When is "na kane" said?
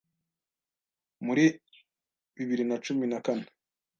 3.11-3.45